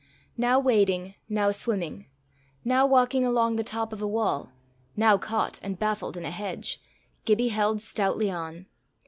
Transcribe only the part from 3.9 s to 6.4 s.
of a wall, now caught and baffled in a